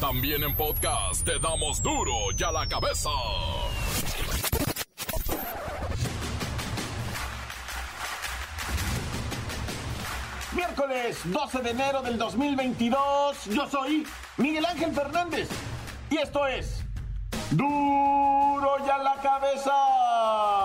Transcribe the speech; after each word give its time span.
También 0.00 0.44
en 0.44 0.54
podcast 0.54 1.24
te 1.24 1.40
damos 1.40 1.82
duro 1.82 2.12
y 2.36 2.42
a 2.44 2.52
la 2.52 2.68
cabeza. 2.68 3.10
Miércoles 10.52 11.18
12 11.24 11.62
de 11.62 11.70
enero 11.70 12.02
del 12.02 12.16
2022, 12.16 13.46
yo 13.46 13.68
soy 13.68 14.06
Miguel 14.36 14.66
Ángel 14.66 14.92
Fernández 14.92 15.48
y 16.10 16.18
esto 16.18 16.46
es 16.46 16.84
duro 17.50 18.76
y 18.86 18.90
a 18.90 18.98
la 18.98 19.16
cabeza. 19.20 20.57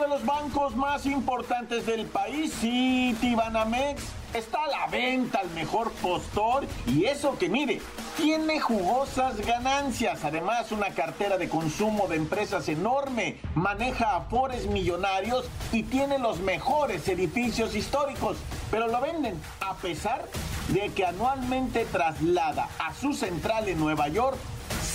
De 0.00 0.08
los 0.08 0.24
bancos 0.24 0.76
más 0.76 1.04
importantes 1.04 1.84
del 1.84 2.06
país, 2.06 2.54
Citibanamex, 2.58 4.02
está 4.32 4.64
a 4.64 4.68
la 4.68 4.86
venta 4.86 5.40
al 5.40 5.50
mejor 5.50 5.90
postor 5.92 6.66
y 6.86 7.04
eso 7.04 7.36
que 7.36 7.50
mire, 7.50 7.82
tiene 8.16 8.60
jugosas 8.60 9.36
ganancias. 9.44 10.24
Además, 10.24 10.72
una 10.72 10.90
cartera 10.90 11.36
de 11.36 11.50
consumo 11.50 12.08
de 12.08 12.16
empresas 12.16 12.68
enorme, 12.70 13.40
maneja 13.54 14.16
afores 14.16 14.66
millonarios 14.68 15.46
y 15.70 15.82
tiene 15.82 16.18
los 16.18 16.40
mejores 16.40 17.06
edificios 17.08 17.74
históricos. 17.74 18.38
Pero 18.70 18.88
lo 18.88 19.00
venden 19.02 19.38
a 19.60 19.74
pesar 19.74 20.24
de 20.68 20.88
que 20.90 21.04
anualmente 21.04 21.84
traslada 21.84 22.70
a 22.78 22.94
su 22.94 23.12
central 23.12 23.68
en 23.68 23.78
Nueva 23.78 24.08
York 24.08 24.38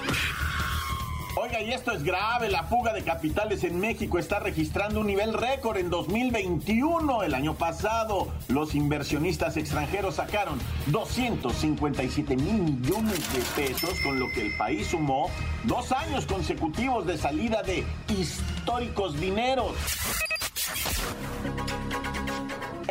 Oiga, 1.43 1.63
y 1.63 1.73
esto 1.73 1.93
es 1.93 2.05
grave, 2.05 2.51
la 2.51 2.65
fuga 2.65 2.93
de 2.93 3.03
capitales 3.03 3.65
en 3.65 3.81
México 3.81 4.19
está 4.19 4.41
registrando 4.41 5.01
un 5.01 5.07
nivel 5.07 5.33
récord 5.33 5.79
en 5.79 5.89
2021. 5.89 7.23
El 7.23 7.33
año 7.33 7.55
pasado, 7.55 8.29
los 8.49 8.75
inversionistas 8.75 9.57
extranjeros 9.57 10.17
sacaron 10.17 10.59
257 10.89 12.37
mil 12.37 12.61
millones 12.61 13.33
de 13.33 13.41
pesos, 13.63 13.99
con 14.05 14.19
lo 14.19 14.27
que 14.35 14.49
el 14.49 14.57
país 14.59 14.89
sumó 14.89 15.31
dos 15.65 15.93
años 15.93 16.27
consecutivos 16.27 17.07
de 17.07 17.17
salida 17.17 17.63
de 17.63 17.87
históricos 18.09 19.19
dineros. 19.19 19.73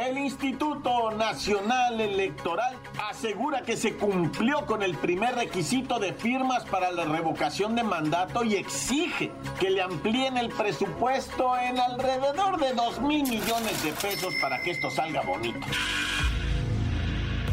El 0.10 0.18
Instituto 0.18 1.12
Nacional 1.12 2.02
Electoral 2.02 2.76
asegura 3.12 3.62
que 3.62 3.78
se 3.78 3.96
cumplió 3.96 4.66
con 4.66 4.82
el 4.82 4.98
primer 4.98 5.36
requisito 5.36 6.00
de 6.00 6.14
firmas 6.14 6.66
para 6.66 6.90
la 6.90 7.06
revocación 7.06 7.76
de 7.76 7.84
mandato 7.84 8.44
y 8.44 8.56
exige 8.56 9.32
que 9.60 9.70
le 9.70 9.84
amplíen 9.84 10.36
el 10.40 10.50
presupuesto 10.50 11.56
en 11.60 11.78
alrededor 11.78 12.60
de 12.60 12.74
2 12.74 13.02
mil 13.02 13.22
millones 13.22 13.84
de 13.84 13.92
pesos 13.92 14.34
para 14.42 14.60
que 14.64 14.72
esto 14.72 14.90
salga 14.90 15.22
bonito. 15.22 15.68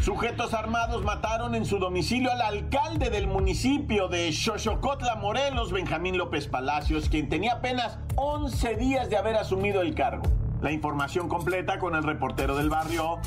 Sujetos 0.01 0.55
armados 0.55 1.03
mataron 1.03 1.53
en 1.53 1.63
su 1.63 1.77
domicilio 1.77 2.31
al 2.31 2.41
alcalde 2.41 3.11
del 3.11 3.27
municipio 3.27 4.07
de 4.07 4.31
Xochocotla, 4.31 5.13
Morelos, 5.13 5.71
Benjamín 5.71 6.17
López 6.17 6.47
Palacios, 6.47 7.07
quien 7.07 7.29
tenía 7.29 7.53
apenas 7.53 7.99
11 8.15 8.77
días 8.77 9.11
de 9.11 9.17
haber 9.17 9.35
asumido 9.35 9.83
el 9.83 9.93
cargo. 9.93 10.23
La 10.61 10.71
información 10.71 11.29
completa 11.29 11.77
con 11.77 11.95
el 11.95 12.03
reportero 12.03 12.55
del 12.55 12.69
barrio. 12.69 13.19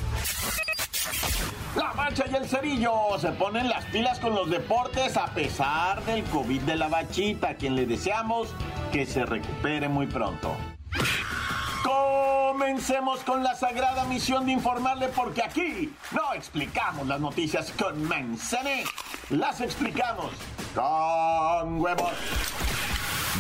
La 1.77 1.93
Mancha 1.95 2.25
y 2.31 2.35
el 2.35 2.49
Cerillo 2.49 3.17
se 3.21 3.31
ponen 3.31 3.69
las 3.69 3.85
pilas 3.87 4.19
con 4.19 4.35
los 4.35 4.51
deportes 4.51 5.17
a 5.17 5.27
pesar 5.27 6.05
del 6.05 6.25
COVID 6.25 6.63
de 6.63 6.77
la 6.77 6.89
bachita, 6.89 7.51
a 7.51 7.55
quien 7.55 7.77
le 7.77 7.87
deseamos 7.87 8.49
que 8.93 9.07
se 9.07 9.25
recupere 9.25 9.89
muy 9.89 10.07
pronto. 10.07 10.57
Comencemos 11.85 13.21
con 13.21 13.45
la 13.45 13.55
sagrada 13.55 14.05
misión 14.05 14.47
de 14.47 14.53
informarle 14.53 15.09
porque 15.09 15.43
aquí 15.43 15.95
no 16.11 16.35
explicamos 16.35 17.07
las 17.07 17.21
noticias 17.21 17.73
con 17.79 18.03
manzané, 18.09 18.85
las 19.31 19.61
explicamos 19.61 20.33
con 20.75 21.81
huevos. 21.81 22.13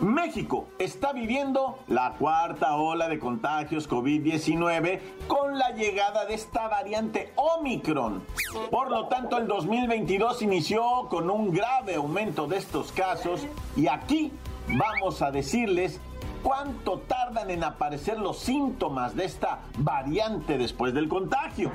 México 0.00 0.68
está 0.78 1.12
viviendo 1.12 1.80
la 1.88 2.12
cuarta 2.12 2.76
ola 2.76 3.08
de 3.08 3.18
contagios 3.18 3.90
COVID-19 3.90 5.00
con 5.26 5.58
la 5.58 5.70
llegada 5.70 6.26
de 6.26 6.34
esta 6.34 6.68
variante 6.68 7.32
Omicron. 7.34 8.22
Por 8.70 8.90
lo 8.90 9.08
tanto, 9.08 9.38
el 9.38 9.48
2022 9.48 10.42
inició 10.42 11.08
con 11.08 11.28
un 11.28 11.52
grave 11.52 11.96
aumento 11.96 12.46
de 12.46 12.58
estos 12.58 12.92
casos 12.92 13.44
y 13.76 13.88
aquí 13.88 14.30
vamos 14.68 15.22
a 15.22 15.32
decirles 15.32 15.98
cuánto 16.44 17.00
tardan 17.00 17.50
en 17.50 17.64
aparecer 17.64 18.20
los 18.20 18.38
síntomas 18.38 19.16
de 19.16 19.24
esta 19.24 19.62
variante 19.78 20.56
después 20.56 20.94
del 20.94 21.08
contagio. 21.08 21.72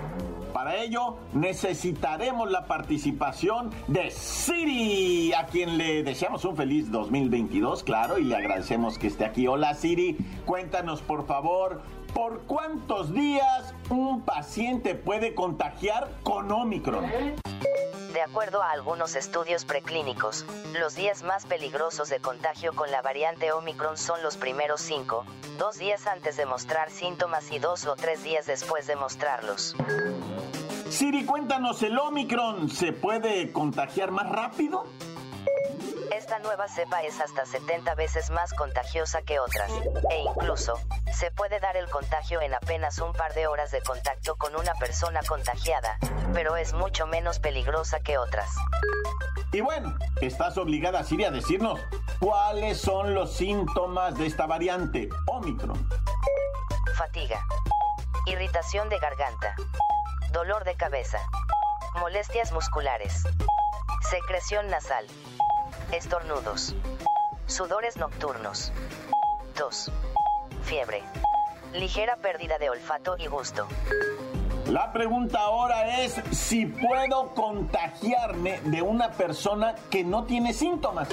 Para 0.57 0.77
ello 0.77 1.17
necesitaremos 1.33 2.49
la 2.49 2.65
participación 2.65 3.69
de 3.87 4.09
Siri, 4.09 5.31
a 5.33 5.45
quien 5.45 5.77
le 5.77 6.01
deseamos 6.01 6.45
un 6.45 6.57
feliz 6.57 6.89
2022, 6.89 7.83
claro, 7.83 8.17
y 8.17 8.23
le 8.23 8.37
agradecemos 8.37 8.97
que 8.97 9.05
esté 9.05 9.23
aquí. 9.23 9.45
Hola 9.45 9.75
Siri, 9.75 10.17
cuéntanos 10.47 11.03
por 11.03 11.27
favor, 11.27 11.83
¿por 12.13 12.41
cuántos 12.43 13.13
días 13.13 13.73
un 13.89 14.21
paciente 14.21 14.95
puede 14.95 15.33
contagiar 15.35 16.09
con 16.23 16.51
Omicron? 16.51 17.05
De 18.13 18.21
acuerdo 18.21 18.63
a 18.63 18.71
algunos 18.71 19.15
estudios 19.15 19.65
preclínicos, 19.65 20.45
los 20.79 20.95
días 20.95 21.23
más 21.23 21.45
peligrosos 21.45 22.09
de 22.09 22.19
contagio 22.19 22.73
con 22.73 22.89
la 22.89 23.01
variante 23.01 23.51
Omicron 23.51 23.97
son 23.97 24.23
los 24.23 24.37
primeros 24.37 24.81
5, 24.81 25.25
dos 25.59 25.77
días 25.77 26.07
antes 26.07 26.35
de 26.37 26.45
mostrar 26.45 26.89
síntomas 26.89 27.51
y 27.51 27.59
dos 27.59 27.85
o 27.85 27.95
tres 27.95 28.23
días 28.23 28.45
después 28.47 28.87
de 28.87 28.95
mostrarlos. 28.95 29.75
Siri, 30.89 31.25
cuéntanos, 31.25 31.83
¿el 31.83 31.97
Omicron 31.99 32.69
se 32.69 32.91
puede 32.91 33.51
contagiar 33.51 34.11
más 34.11 34.29
rápido? 34.29 34.85
Esta 36.11 36.39
nueva 36.39 36.67
cepa 36.67 37.03
es 37.03 37.19
hasta 37.19 37.45
70 37.45 37.93
veces 37.95 38.31
más 38.31 38.53
contagiosa 38.53 39.21
que 39.21 39.39
otras, 39.39 39.71
e 40.09 40.21
incluso, 40.21 40.73
se 41.17 41.31
puede 41.31 41.59
dar 41.59 41.75
el 41.77 41.89
contagio 41.89 42.41
en 42.41 42.53
apenas 42.53 42.99
un 42.99 43.11
par 43.11 43.33
de 43.33 43.47
horas 43.47 43.71
de 43.71 43.81
contacto 43.81 44.35
con 44.35 44.55
una 44.55 44.75
persona 44.75 45.21
contagiada, 45.27 45.97
pero 46.31 46.55
es 46.57 46.73
mucho 46.73 47.07
menos 47.07 47.39
peligrosa 47.39 47.99
que 48.01 48.19
otras. 48.19 48.47
Y 49.51 49.61
bueno, 49.61 49.97
estás 50.21 50.59
obligada, 50.59 51.03
Siri, 51.03 51.25
a 51.25 51.31
decirnos 51.31 51.79
cuáles 52.19 52.79
son 52.79 53.15
los 53.15 53.33
síntomas 53.33 54.15
de 54.15 54.27
esta 54.27 54.45
variante 54.45 55.09
Omicron. 55.25 55.89
Fatiga. 56.95 57.43
Irritación 58.27 58.87
de 58.89 58.99
garganta. 58.99 59.55
Dolor 60.31 60.65
de 60.65 60.75
cabeza. 60.75 61.19
molestias 61.99 62.51
musculares, 62.51 63.23
secreción 64.01 64.67
nasal, 64.67 65.07
estornudos, 65.91 66.75
sudores 67.47 67.97
nocturnos, 67.97 68.71
tos, 69.55 69.91
fiebre, 70.67 71.01
ligera 71.73 72.17
pérdida 72.17 72.57
de 72.57 72.69
olfato 72.69 73.15
y 73.17 73.27
gusto. 73.27 73.67
La 74.69 74.91
pregunta 74.91 75.39
ahora 75.39 76.01
es 76.01 76.21
si 76.31 76.65
puedo 76.65 77.29
contagiarme 77.33 78.59
de 78.65 78.81
una 78.81 79.11
persona 79.11 79.75
que 79.89 80.03
no 80.03 80.25
tiene 80.25 80.51
síntomas. 80.53 81.07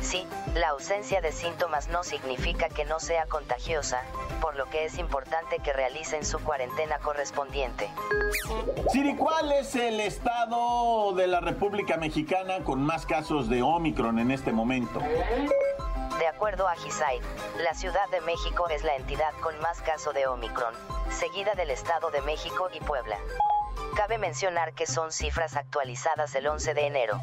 Sí, 0.00 0.26
la 0.56 0.70
ausencia 0.70 1.20
de 1.20 1.30
síntomas 1.30 1.88
no 1.90 2.02
significa 2.02 2.68
que 2.68 2.84
no 2.84 2.98
sea 2.98 3.26
contagiosa, 3.26 4.02
por 4.40 4.56
lo 4.56 4.68
que 4.68 4.84
es 4.84 4.98
importante 4.98 5.58
que 5.62 5.72
realicen 5.72 6.24
su 6.24 6.40
cuarentena 6.40 6.98
correspondiente. 6.98 7.88
Siri, 8.90 9.14
¿cuál 9.14 9.52
es 9.52 9.76
el 9.76 10.00
estado 10.00 11.12
de 11.12 11.28
la 11.28 11.38
República 11.38 11.98
Mexicana 11.98 12.64
con 12.64 12.82
más 12.82 13.06
casos 13.06 13.48
de 13.48 13.62
Omicron 13.62 14.18
en 14.18 14.32
este 14.32 14.50
momento? 14.50 15.00
De 16.20 16.26
acuerdo 16.26 16.68
a 16.68 16.76
GISAID, 16.76 17.22
la 17.64 17.72
Ciudad 17.72 18.06
de 18.10 18.20
México 18.20 18.68
es 18.68 18.84
la 18.84 18.94
entidad 18.94 19.32
con 19.40 19.58
más 19.60 19.80
caso 19.80 20.12
de 20.12 20.26
Omicron, 20.26 20.74
seguida 21.08 21.54
del 21.54 21.70
Estado 21.70 22.10
de 22.10 22.20
México 22.20 22.68
y 22.74 22.80
Puebla. 22.80 23.16
Cabe 23.96 24.18
mencionar 24.18 24.74
que 24.74 24.86
son 24.86 25.12
cifras 25.12 25.56
actualizadas 25.56 26.34
el 26.34 26.46
11 26.46 26.74
de 26.74 26.86
enero. 26.86 27.18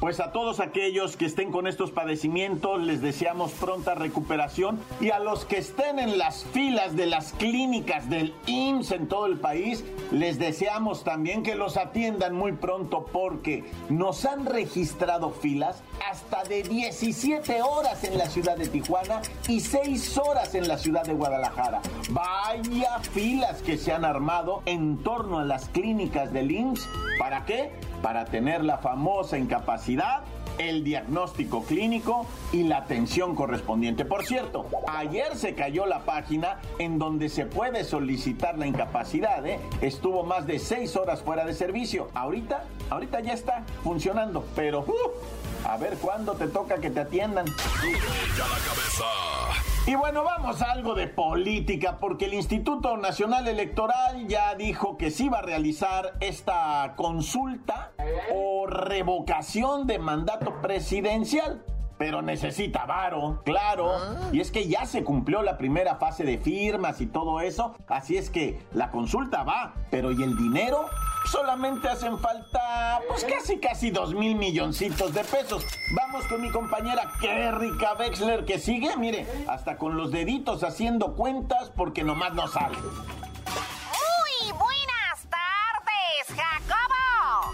Pues 0.00 0.20
a 0.20 0.30
todos 0.30 0.60
aquellos 0.60 1.16
que 1.16 1.26
estén 1.26 1.50
con 1.50 1.66
estos 1.66 1.90
padecimientos 1.90 2.80
les 2.80 3.02
deseamos 3.02 3.50
pronta 3.50 3.96
recuperación 3.96 4.78
y 5.00 5.10
a 5.10 5.18
los 5.18 5.44
que 5.44 5.58
estén 5.58 5.98
en 5.98 6.18
las 6.18 6.44
filas 6.44 6.94
de 6.94 7.06
las 7.06 7.32
clínicas 7.32 8.08
del 8.08 8.32
IMSS 8.46 8.92
en 8.92 9.08
todo 9.08 9.26
el 9.26 9.38
país 9.38 9.84
les 10.12 10.38
deseamos 10.38 11.02
también 11.02 11.42
que 11.42 11.56
los 11.56 11.76
atiendan 11.76 12.32
muy 12.36 12.52
pronto 12.52 13.06
porque 13.12 13.64
nos 13.88 14.24
han 14.24 14.46
registrado 14.46 15.30
filas 15.30 15.82
hasta 16.08 16.44
de 16.44 16.62
17 16.62 17.60
horas 17.62 18.04
en 18.04 18.18
la 18.18 18.26
ciudad 18.26 18.56
de 18.56 18.68
Tijuana 18.68 19.20
y 19.48 19.58
6 19.58 20.18
horas 20.18 20.54
en 20.54 20.68
la 20.68 20.78
ciudad 20.78 21.02
de 21.02 21.14
Guadalajara. 21.14 21.80
Vaya 22.10 23.00
filas 23.00 23.62
que 23.62 23.76
se 23.76 23.92
han 23.92 24.04
armado 24.04 24.62
en 24.64 24.98
torno 24.98 25.40
a 25.40 25.44
las 25.44 25.68
clínicas 25.70 26.32
del 26.32 26.52
IMSS. 26.52 26.88
¿Para 27.18 27.44
qué? 27.44 27.72
Para 28.02 28.24
tener 28.24 28.64
la 28.64 28.78
famosa 28.78 29.38
incapacidad 29.38 30.22
el 30.58 30.84
diagnóstico 30.84 31.64
clínico 31.64 32.26
y 32.52 32.64
la 32.64 32.78
atención 32.78 33.34
correspondiente. 33.34 34.04
Por 34.04 34.26
cierto, 34.26 34.66
ayer 34.88 35.36
se 35.36 35.54
cayó 35.54 35.86
la 35.86 36.00
página 36.00 36.60
en 36.78 36.98
donde 36.98 37.28
se 37.28 37.46
puede 37.46 37.84
solicitar 37.84 38.58
la 38.58 38.66
incapacidad. 38.66 39.46
¿eh? 39.46 39.60
Estuvo 39.80 40.24
más 40.24 40.46
de 40.46 40.58
seis 40.58 40.96
horas 40.96 41.22
fuera 41.22 41.44
de 41.44 41.54
servicio. 41.54 42.08
Ahorita, 42.14 42.64
ahorita 42.90 43.20
ya 43.20 43.32
está 43.32 43.64
funcionando, 43.82 44.44
pero 44.54 44.80
uh, 44.80 45.68
a 45.68 45.76
ver 45.76 45.96
cuándo 45.98 46.34
te 46.34 46.48
toca 46.48 46.78
que 46.78 46.90
te 46.90 47.00
atiendan. 47.00 47.46
Ya 47.46 48.46
la 48.46 48.58
cabeza. 48.58 49.47
Y 49.88 49.94
bueno, 49.94 50.22
vamos 50.22 50.60
a 50.60 50.72
algo 50.72 50.94
de 50.94 51.06
política, 51.06 51.96
porque 51.98 52.26
el 52.26 52.34
Instituto 52.34 52.98
Nacional 52.98 53.48
Electoral 53.48 54.26
ya 54.28 54.54
dijo 54.54 54.98
que 54.98 55.10
sí 55.10 55.30
va 55.30 55.38
a 55.38 55.42
realizar 55.42 56.12
esta 56.20 56.92
consulta 56.94 57.92
o 58.34 58.66
revocación 58.66 59.86
de 59.86 59.98
mandato 59.98 60.60
presidencial 60.60 61.64
pero 61.96 62.22
necesita 62.22 62.86
varo, 62.86 63.40
claro. 63.44 63.90
Y 64.30 64.40
es 64.40 64.52
que 64.52 64.68
ya 64.68 64.86
se 64.86 65.02
cumplió 65.02 65.42
la 65.42 65.58
primera 65.58 65.96
fase 65.96 66.22
de 66.22 66.38
firmas 66.38 67.00
y 67.00 67.06
todo 67.06 67.40
eso. 67.40 67.74
Así 67.88 68.16
es 68.16 68.30
que 68.30 68.60
la 68.72 68.92
consulta 68.92 69.42
va, 69.42 69.74
pero 69.90 70.12
¿y 70.12 70.22
el 70.22 70.36
dinero? 70.36 70.86
Solamente 71.26 71.88
hacen 71.88 72.18
falta, 72.18 73.00
pues 73.08 73.24
casi, 73.24 73.58
casi 73.58 73.90
dos 73.90 74.14
mil 74.14 74.34
milloncitos 74.34 75.12
de 75.12 75.24
pesos. 75.24 75.64
Vamos 75.94 76.26
con 76.26 76.40
mi 76.40 76.50
compañera 76.50 77.12
Kerrika 77.20 77.94
Wexler 77.98 78.44
que 78.44 78.58
sigue, 78.58 78.96
mire, 78.96 79.26
hasta 79.46 79.76
con 79.76 79.96
los 79.96 80.10
deditos 80.10 80.62
haciendo 80.64 81.14
cuentas 81.14 81.70
porque 81.76 82.02
nomás 82.02 82.32
no 82.32 82.48
sale. 82.48 82.78
Muy 82.78 84.52
buenas 84.52 85.26
tardes, 85.28 86.28
Jacobo. 86.28 87.52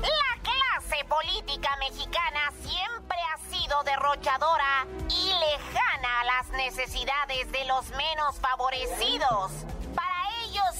La 0.00 0.42
clase 0.42 1.04
política 1.06 1.70
mexicana 1.80 2.52
siempre 2.62 3.18
ha 3.32 3.38
sido 3.50 3.82
derrochadora 3.82 4.86
y 5.08 5.26
lejana 5.26 6.20
a 6.20 6.24
las 6.24 6.50
necesidades 6.50 7.50
de 7.50 7.64
los 7.64 7.88
menos 7.90 8.36
favorecidos. 8.40 9.52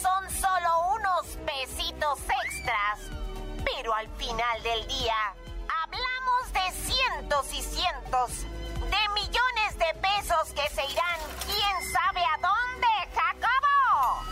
Son 0.00 0.30
solo 0.30 0.94
unos 0.96 1.26
pesitos 1.44 2.18
extras. 2.44 3.00
Pero 3.64 3.92
al 3.94 4.08
final 4.16 4.62
del 4.62 4.86
día, 4.86 5.34
hablamos 5.84 6.52
de 6.52 6.70
cientos 6.72 7.52
y 7.52 7.62
cientos 7.62 8.44
de 8.90 9.08
millones 9.14 9.78
de 9.78 9.94
pesos 10.00 10.52
que 10.54 10.68
se 10.74 10.84
irán 10.86 11.20
quién 11.44 11.92
sabe 11.92 12.24
a 12.24 12.36
dónde, 12.40 12.88
Jacobo. 13.14 14.24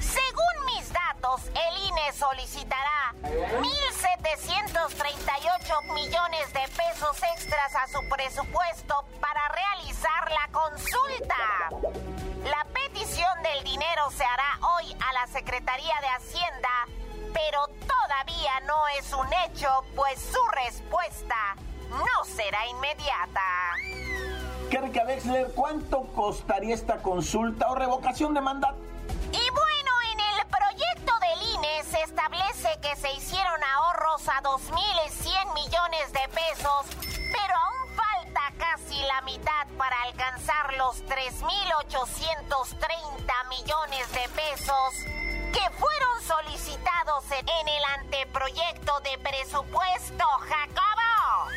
Según 0.00 0.64
mis 0.66 0.92
datos, 0.92 1.42
el 1.46 1.76
INE 1.88 2.12
solicitará 2.12 3.12
1.738 3.22 5.82
millones 5.94 6.52
de 6.52 6.68
pesos 6.68 7.20
extras 7.34 7.74
a 7.74 7.88
su 7.88 8.06
presupuesto 8.08 9.04
para 9.20 9.48
realizar 9.48 10.30
la 10.30 10.46
consulta. 10.52 11.70
La 12.44 12.64
petición 12.72 13.42
del 13.42 13.64
dinero 13.64 14.10
se 14.10 14.24
hará 14.24 14.58
Secretaría 15.48 15.96
de 16.02 16.08
Hacienda, 16.08 16.68
pero 17.32 17.68
todavía 17.68 18.60
no 18.66 18.86
es 18.98 19.10
un 19.14 19.26
hecho, 19.46 19.82
pues 19.96 20.20
su 20.20 20.46
respuesta 20.66 21.56
no 21.88 22.24
será 22.26 22.66
inmediata. 22.66 23.40
Kerrika 24.70 25.04
Wexler, 25.06 25.50
¿cuánto 25.54 26.02
costaría 26.08 26.74
esta 26.74 26.98
consulta 26.98 27.70
o 27.70 27.74
revocación 27.74 28.34
de 28.34 28.42
mandato? 28.42 28.76
Y 29.32 29.50
bueno, 29.50 29.90
en 30.12 30.20
el 30.20 30.46
proyecto 30.48 31.18
del 31.18 31.40
INE 31.54 31.82
se 31.84 32.02
establece 32.02 32.78
que 32.82 32.94
se 32.96 33.10
hicieron 33.14 33.64
ahorros 33.64 34.28
a 34.28 34.42
2.100 34.42 35.54
millones 35.54 36.12
de 36.12 36.28
pesos, 36.28 36.84
pero 37.32 37.54
aún 37.56 37.88
falta 37.96 38.52
casi 38.58 39.02
la 39.04 39.22
mitad 39.22 39.66
para 39.78 40.02
alcanzar 40.02 40.74
los 40.74 41.02
3.830 41.06 43.48
millones 43.48 44.12
de 44.12 44.28
pesos 44.28 45.17
que 45.52 45.70
fueron 45.78 46.22
solicitados 46.22 47.24
en 47.30 47.68
el 47.68 47.84
anteproyecto 48.00 48.98
de 49.00 49.18
presupuesto, 49.18 50.24
Jacobo. 50.48 51.50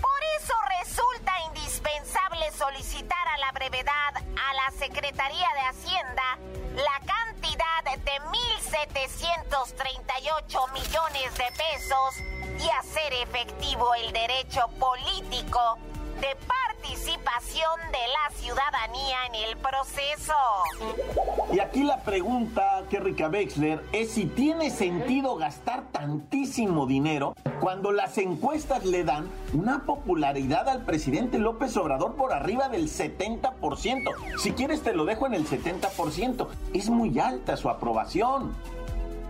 Por 0.00 0.24
eso 0.40 0.54
resulta 0.80 1.32
indispensable 1.48 2.50
solicitar 2.52 3.28
a 3.28 3.38
la 3.38 3.52
brevedad 3.52 4.16
a 4.16 4.54
la 4.54 4.70
Secretaría 4.78 5.48
de 5.54 5.60
Hacienda 5.60 6.38
la 6.76 7.00
cantidad 7.06 7.84
de 7.84 8.20
1.738 8.20 10.72
millones 10.72 11.34
de 11.34 11.52
pesos 11.56 12.16
y 12.60 12.68
hacer 12.70 13.12
efectivo 13.14 13.94
el 13.94 14.12
derecho 14.12 14.68
político 14.78 15.78
de 16.20 16.36
participación 16.46 17.80
de 17.92 17.98
la 18.08 18.36
ciudadanía 18.36 19.16
en 19.26 19.34
el 19.34 19.56
proceso. 19.56 20.34
Y 21.52 21.60
aquí 21.60 21.82
la 21.82 22.02
pregunta, 22.02 22.84
Kerrika 22.90 23.28
Wexler, 23.28 23.82
es 23.92 24.12
si 24.12 24.26
tiene 24.26 24.70
sentido 24.70 25.36
gastar 25.36 25.84
tantísimo 25.92 26.86
dinero 26.86 27.34
cuando 27.60 27.92
las 27.92 28.18
encuestas 28.18 28.84
le 28.84 29.04
dan 29.04 29.28
una 29.52 29.84
popularidad 29.84 30.68
al 30.68 30.84
presidente 30.84 31.38
López 31.38 31.76
Obrador 31.76 32.16
por 32.16 32.32
arriba 32.32 32.68
del 32.68 32.88
70%. 32.88 34.38
Si 34.38 34.52
quieres 34.52 34.82
te 34.82 34.94
lo 34.94 35.04
dejo 35.04 35.26
en 35.26 35.34
el 35.34 35.46
70%. 35.46 36.48
Es 36.72 36.90
muy 36.90 37.18
alta 37.18 37.56
su 37.56 37.68
aprobación. 37.68 38.54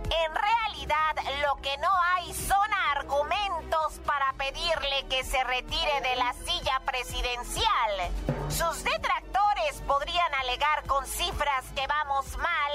En 0.04 0.34
realidad, 0.34 0.63
lo 0.86 1.56
que 1.62 1.76
no 1.78 1.88
hay 2.14 2.34
son 2.34 2.74
argumentos 2.94 4.00
para 4.04 4.32
pedirle 4.34 5.06
que 5.08 5.24
se 5.24 5.42
retire 5.44 6.00
de 6.02 6.16
la 6.16 6.34
silla 6.44 6.80
presidencial. 6.84 8.10
Sus 8.50 8.84
detractores 8.84 9.80
podrían 9.86 10.34
alegar 10.34 10.84
con 10.86 11.06
cifras 11.06 11.64
que 11.74 11.86
vamos 11.86 12.36
mal, 12.36 12.72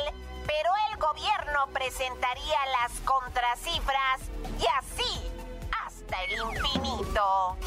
pero 0.47 0.71
el 0.89 0.97
gobierno 0.97 1.67
presentaría 1.71 2.57
las 2.81 2.99
contracifras 3.01 4.21
y 4.59 4.65
así 4.79 5.31
hasta 5.85 6.23
el 6.23 6.33
infinito. 6.33 7.57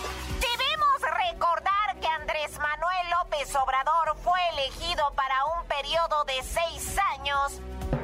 Debemos 0.41 1.03
recordar 1.31 2.01
que 2.01 2.09
Andrés 2.09 2.59
Manuel 2.59 3.11
López 3.21 3.55
Obrador 3.55 4.17
fue 4.25 4.41
elegido 4.55 5.13
para 5.15 5.45
un 5.57 5.67
periodo 5.69 6.25
de 6.25 6.43
seis 6.43 6.99
años 7.15 7.61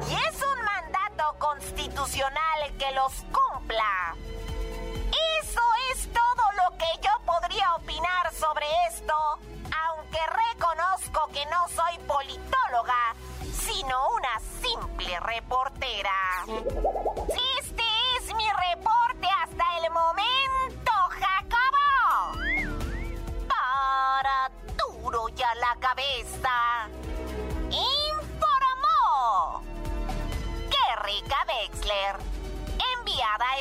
y 0.09 0.13
es 0.13 0.41
un 0.41 0.48
mandato 0.81 1.35
constitucional 1.39 2.77
que 2.77 2.91
los 2.91 3.13
cumpla. 3.31 4.15
Eso 5.41 5.61
es 5.91 6.07
todo 6.11 6.43
lo 6.53 6.77
que 6.77 6.85
yo 7.01 7.11
podría 7.25 7.75
opinar 7.75 8.33
sobre 8.33 8.65
esto, 8.87 9.13
aunque 9.87 10.19
reconozco 10.47 11.27
que 11.33 11.45
no 11.47 11.67
soy 11.69 11.97
politóloga, 12.07 13.15
sino 13.51 14.09
una 14.11 14.39
simple 14.61 15.19
reportera. 15.19 16.45
Este 17.59 17.83
es 18.17 18.33
mi 18.35 18.45
reporte 18.71 19.27
hasta 19.43 19.77
el 19.77 19.91
momento. 19.91 20.68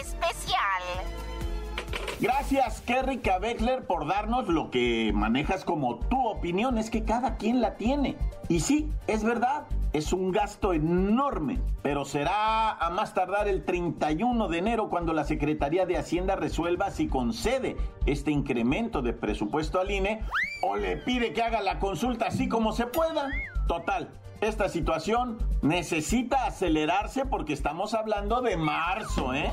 Especial. 0.00 0.82
Gracias, 2.20 2.80
Kerry 2.80 3.20
Beckler, 3.40 3.86
por 3.86 4.06
darnos 4.08 4.48
lo 4.48 4.70
que 4.70 5.12
manejas 5.14 5.64
como 5.64 6.00
tu 6.00 6.26
opinión. 6.26 6.76
Es 6.76 6.90
que 6.90 7.04
cada 7.04 7.36
quien 7.36 7.60
la 7.60 7.76
tiene. 7.76 8.16
Y 8.48 8.60
sí, 8.60 8.90
es 9.06 9.22
verdad, 9.22 9.66
es 9.92 10.12
un 10.12 10.32
gasto 10.32 10.72
enorme, 10.72 11.60
pero 11.82 12.04
será 12.04 12.72
a 12.72 12.90
más 12.90 13.14
tardar 13.14 13.46
el 13.46 13.64
31 13.64 14.48
de 14.48 14.58
enero 14.58 14.88
cuando 14.88 15.12
la 15.12 15.24
Secretaría 15.24 15.86
de 15.86 15.96
Hacienda 15.96 16.34
resuelva 16.34 16.90
si 16.90 17.06
concede 17.06 17.76
este 18.04 18.32
incremento 18.32 19.00
de 19.00 19.12
presupuesto 19.12 19.80
al 19.80 19.90
INE 19.90 20.20
o 20.62 20.76
le 20.76 20.96
pide 20.96 21.32
que 21.32 21.42
haga 21.42 21.62
la 21.62 21.78
consulta 21.78 22.26
así 22.26 22.48
como 22.48 22.72
se 22.72 22.86
pueda. 22.86 23.28
Total, 23.68 24.10
esta 24.40 24.68
situación 24.68 25.38
necesita 25.62 26.46
acelerarse 26.46 27.24
porque 27.26 27.52
estamos 27.52 27.94
hablando 27.94 28.40
de 28.40 28.56
marzo, 28.56 29.34
¿eh? 29.34 29.52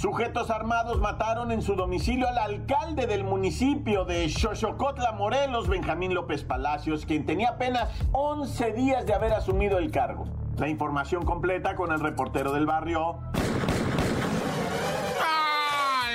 Sujetos 0.00 0.48
armados 0.50 1.00
mataron 1.00 1.50
en 1.50 1.60
su 1.60 1.74
domicilio 1.74 2.28
al 2.28 2.38
alcalde 2.38 3.08
del 3.08 3.24
municipio 3.24 4.04
de 4.04 4.28
Xochocotla, 4.28 5.10
Morelos, 5.10 5.66
Benjamín 5.66 6.14
López 6.14 6.44
Palacios, 6.44 7.04
quien 7.04 7.26
tenía 7.26 7.48
apenas 7.48 7.90
11 8.12 8.74
días 8.74 9.06
de 9.06 9.14
haber 9.14 9.32
asumido 9.32 9.78
el 9.78 9.90
cargo. 9.90 10.28
La 10.56 10.68
información 10.68 11.24
completa 11.24 11.74
con 11.74 11.90
el 11.90 11.98
reportero 11.98 12.52
del 12.52 12.64
barrio, 12.64 13.18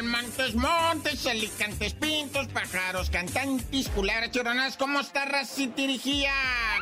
Montes, 0.03 0.55
montes, 0.55 1.27
alicantes, 1.27 1.93
pintos, 1.93 2.47
pájaros, 2.47 3.09
cantantes, 3.09 3.89
culebras, 3.89 4.31
choronas. 4.31 4.75
¿Cómo 4.77 4.99
está 4.99 5.25
Racitirigía? 5.25 6.31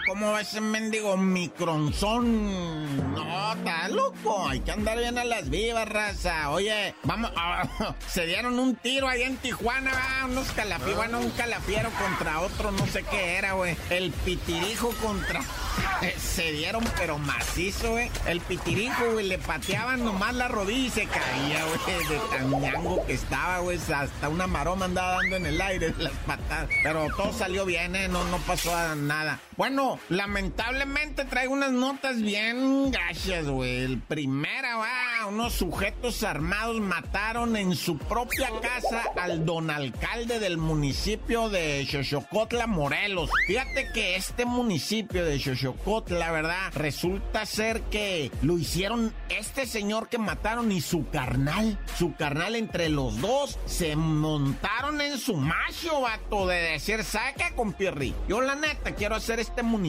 ¿Cómo 0.08 0.32
va 0.32 0.42
ese 0.42 0.62
mendigo 0.62 1.16
micronzón? 1.18 3.14
No, 3.14 3.54
está 3.54 3.88
loco. 3.90 4.48
Hay 4.48 4.60
que 4.62 4.72
andar 4.72 4.98
bien 4.98 5.18
a 5.18 5.24
las 5.24 5.50
vivas, 5.50 5.88
raza. 5.88 6.50
Oye, 6.50 6.96
vamos, 7.04 7.32
se 8.08 8.26
dieron 8.26 8.58
un 8.60 8.76
tiro 8.76 9.08
ahí 9.08 9.24
en 9.24 9.38
Tijuana, 9.38 9.92
unos 10.26 10.52
calafieros, 10.52 10.98
bueno, 10.98 11.20
un 11.20 11.30
calafiero 11.32 11.90
contra 11.92 12.40
otro, 12.42 12.72
no 12.72 12.86
sé 12.88 13.04
qué 13.04 13.38
era, 13.38 13.54
güey. 13.54 13.76
El 13.90 14.12
pitirijo 14.12 14.90
contra 15.02 15.42
eh, 16.02 16.16
se 16.20 16.52
dieron, 16.52 16.84
pero 16.98 17.18
macizo, 17.18 17.92
güey. 17.92 18.10
El 18.26 18.42
pitirijo, 18.42 19.12
güey, 19.14 19.28
le 19.28 19.38
pateaban 19.38 20.04
nomás 20.04 20.34
la 20.34 20.48
rodilla 20.48 20.88
y 20.88 20.90
se 20.90 21.06
caía, 21.06 21.66
güey, 21.66 22.08
de 22.08 22.20
tan 22.32 22.62
ñango 22.62 23.06
que 23.06 23.14
estaba, 23.14 23.60
güey. 23.60 23.80
Hasta 23.94 24.30
una 24.30 24.48
maroma 24.48 24.86
andaba 24.86 25.18
dando 25.18 25.36
en 25.36 25.46
el 25.46 25.62
aire 25.62 25.94
las 25.98 26.14
patadas. 26.26 26.70
Pero 26.84 27.08
todo 27.16 27.34
salió 27.34 27.66
bien, 27.66 27.96
¿eh? 27.96 28.08
No, 28.08 28.24
no 28.26 28.38
pasó 28.40 28.96
nada. 28.96 29.40
Bueno, 29.58 29.91
lamentablemente 30.10 31.26
traigo 31.26 31.54
unas 31.54 31.72
notas 31.72 32.22
bien 32.22 32.92
gachas, 32.92 33.48
güey. 33.48 33.84
El 33.84 34.00
primera, 34.00 34.78
va, 34.78 35.26
unos 35.28 35.54
sujetos 35.54 36.24
armados 36.24 36.80
mataron 36.80 37.56
en 37.56 37.76
su 37.76 37.98
propia 37.98 38.50
casa 38.62 39.04
al 39.20 39.46
don 39.46 39.70
alcalde 39.70 40.40
del 40.40 40.58
municipio 40.58 41.50
de 41.50 41.88
Xochocotla, 41.90 42.68
Morelos. 42.68 43.30
Fíjate 43.48 43.92
que 43.94 44.16
este 44.16 44.46
municipio 44.46 45.26
de 45.26 45.40
Xochocotla, 45.40 46.20
la 46.20 46.32
verdad, 46.32 46.72
resulta 46.74 47.46
ser 47.46 47.82
que 47.84 48.32
lo 48.42 48.58
hicieron 48.58 49.14
este 49.30 49.66
señor 49.66 50.10
que 50.10 50.18
mataron 50.18 50.72
y 50.72 50.82
su 50.82 51.08
carnal. 51.10 51.80
Su 51.98 52.16
carnal 52.16 52.56
entre 52.56 52.90
los 52.90 53.20
dos 53.22 53.58
se 53.66 53.96
montaron 53.96 55.02
en 55.02 55.18
su 55.18 55.36
macho, 55.36 56.02
vato, 56.02 56.48
de 56.48 56.56
decir, 56.56 57.04
saca 57.04 57.56
con 57.56 57.74
Pierri. 57.74 58.14
Yo 58.28 58.42
la 58.42 58.56
neta 58.56 58.96
quiero 58.96 59.16
hacer 59.16 59.40
este 59.40 59.64
municipio, 59.64 59.81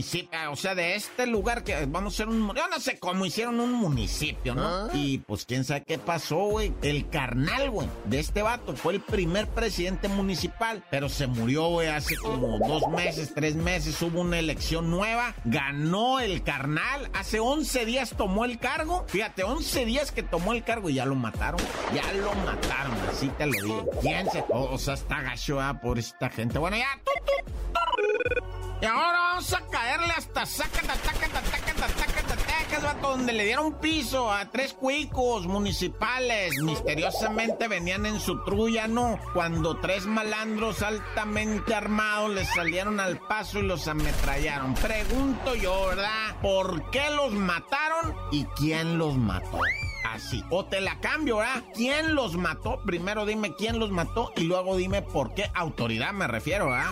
o 0.51 0.57
sea, 0.57 0.75
de 0.75 0.95
este 0.95 1.27
lugar 1.27 1.65
que 1.65 1.87
vamos 1.87 2.15
a 2.15 2.17
ser 2.19 2.29
un... 2.29 2.55
Yo 2.55 2.69
no 2.69 2.81
sé 2.81 2.99
cómo 2.99 3.27
hicieron 3.27 3.61
un 3.61 3.73
municipio, 3.73 4.55
¿no? 4.55 4.67
¿Ah? 4.67 4.89
Y 4.93 5.19
pues 5.19 5.45
quién 5.45 5.65
sabe 5.65 5.85
qué 5.85 5.99
pasó, 5.99 6.37
güey. 6.47 6.73
El 6.83 7.09
carnal, 7.09 7.71
güey, 7.71 7.89
de 8.07 8.19
este 8.21 8.43
vato 8.43 8.75
fue 8.75 8.95
el 8.95 9.01
primer 9.01 9.49
presidente 9.49 10.09
municipal, 10.09 10.83
pero 10.91 11.09
se 11.09 11.27
murió, 11.27 11.69
güey, 11.69 11.89
hace 11.89 12.17
como 12.17 12.59
dos 12.59 12.89
meses, 12.89 13.33
tres 13.35 13.55
meses, 13.55 14.01
hubo 14.03 14.21
una 14.21 14.39
elección 14.39 14.91
nueva, 14.91 15.35
ganó 15.45 16.21
el 16.21 16.43
carnal, 16.43 17.11
hace 17.13 17.41
11 17.41 17.85
días 17.85 18.15
tomó 18.17 18.45
el 18.45 18.59
cargo, 18.59 19.05
fíjate, 19.09 19.45
11 19.45 19.85
días 19.85 20.13
que 20.13 20.23
tomó 20.23 20.53
el 20.53 20.65
cargo 20.65 20.89
y 20.91 20.95
ya 20.95 21.07
lo 21.07 21.15
mataron, 21.15 21.61
ya 21.95 22.13
lo 22.15 22.33
mataron, 22.47 22.97
así 23.11 23.29
te 23.29 23.47
lo 23.47 23.53
digo. 23.53 23.91
¿Quién 24.01 24.31
se... 24.31 24.45
O, 24.49 24.79
sea, 24.79 24.95
está 24.95 25.23
gacho, 25.23 25.61
ah, 25.61 25.81
por 25.81 25.99
esta 25.99 26.31
gente. 26.31 26.59
Bueno, 26.59 26.77
ya... 26.77 26.89
Y 28.83 28.85
ahora 28.85 29.13
vamos 29.13 29.53
a 29.53 29.65
caerle 29.67 30.13
hasta 30.13 30.45
sácata, 30.45 30.95
tácata, 30.95 31.41
tácata, 31.41 31.87
tacas, 31.87 32.83
vato, 32.83 33.11
donde 33.11 33.33
le 33.33 33.45
dieron 33.45 33.79
piso 33.79 34.33
a 34.33 34.51
tres 34.51 34.73
cuicos 34.73 35.47
municipales. 35.47 36.61
Misteriosamente 36.61 37.69
venían 37.69 38.07
en 38.07 38.19
su 38.19 38.43
trulla, 38.43 38.89
¿no? 38.89 39.21
Cuando 39.35 39.79
tres 39.79 40.07
malandros 40.07 40.83
altamente 40.83 41.77
armados 41.77 42.35
les 42.35 42.49
salieron 42.49 42.99
al 42.99 43.21
paso 43.21 43.61
y 43.61 43.63
los 43.63 43.87
ametrallaron. 43.87 44.75
Pregunto 44.75 45.55
yo, 45.55 45.87
¿verdad? 45.87 46.41
¿Por 46.43 46.91
qué 46.91 47.09
los 47.11 47.33
mataron 47.33 48.17
y 48.33 48.47
quién 48.47 48.99
los 48.99 49.15
mató? 49.15 49.61
O 50.51 50.65
te 50.65 50.81
la 50.81 51.01
cambio, 51.01 51.39
¿verdad? 51.39 51.63
¿Quién 51.75 52.15
los 52.15 52.37
mató? 52.37 52.81
Primero 52.85 53.25
dime 53.25 53.55
quién 53.57 53.79
los 53.79 53.91
mató 53.91 54.33
y 54.37 54.43
luego 54.43 54.77
dime 54.77 55.03
por 55.03 55.35
qué. 55.35 55.51
Autoridad 55.55 56.13
me 56.13 56.27
refiero, 56.27 56.67
¿verdad? 56.67 56.91